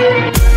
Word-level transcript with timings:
Bye. 0.00 0.49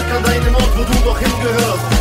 Zurück 0.00 0.16
an 0.16 0.22
deinen 0.22 0.54
Ort, 0.54 0.76
wo 0.76 0.84
du 0.84 1.04
doch 1.04 1.18
hingehörst. 1.18 1.99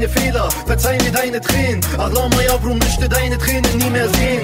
Meine 0.00 0.12
Fehler, 0.12 0.48
verzeih 0.64 0.96
mir 1.02 1.12
deine 1.12 1.38
Tränen. 1.42 1.84
Allah 1.98 2.30
Yavrum 2.48 2.78
möchte 2.78 3.06
deine 3.06 3.36
Tränen 3.36 3.76
nie 3.76 3.90
mehr 3.90 4.08
sehen. 4.08 4.42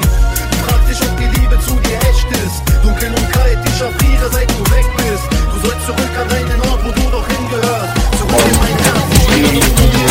Frag 0.66 0.86
dich, 0.86 1.00
ob 1.00 1.16
die 1.16 1.40
Liebe 1.40 1.58
zu 1.60 1.74
dir 1.76 1.96
echt 1.96 2.30
ist. 2.44 2.60
Dunkel 2.84 3.08
und 3.08 3.32
kalt, 3.32 3.58
ich 3.64 3.80
erfriere, 3.80 4.30
seit 4.30 4.50
du 4.50 4.70
weg 4.70 4.86
bist. 4.98 5.24
Du 5.54 5.66
sollst 5.66 5.86
zurück 5.86 6.14
an 6.20 6.28
deinen 6.28 6.60
Ort, 6.60 6.84
wo 6.84 6.90
du 6.90 7.10
doch 7.10 7.26
hingehörst. 7.26 7.94
Zurück 8.18 8.44
in 8.50 8.58
mein 8.58 8.78
Herz, 8.84 9.08
ich 9.16 9.28
will 9.30 9.52
nicht 9.52 9.78
zu 9.78 9.84
dir 9.84 10.06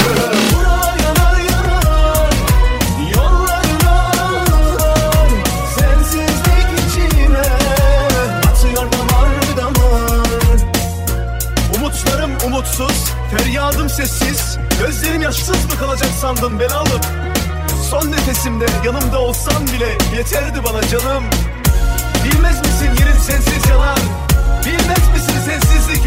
umutsuz, 12.45 13.11
feryadım 13.37 13.89
sessiz 13.89 14.57
Gözlerim 14.79 15.04
yaşsız 15.35 15.65
mı 15.65 15.79
kalacak 15.79 16.09
sandım 16.21 16.59
belalı 16.59 17.01
Son 17.89 18.11
nefesimde 18.11 18.65
yanımda 18.85 19.19
olsan 19.19 19.67
bile 19.67 19.97
yeterdi 20.17 20.63
bana 20.63 20.87
canım. 20.87 21.23
Bilmez 22.25 22.59
misin 22.59 22.89
yerin 22.99 23.19
sensiz 23.19 23.69
yanar? 23.69 23.99
Bilmez 24.65 25.09
misin 25.13 25.39
sensizlik 25.45 26.05